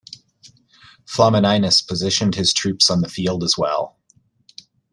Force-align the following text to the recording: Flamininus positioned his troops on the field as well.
Flamininus 1.05 1.87
positioned 1.87 2.33
his 2.33 2.53
troops 2.55 2.89
on 2.89 3.01
the 3.01 3.07
field 3.07 3.43
as 3.43 3.55
well. 3.55 3.99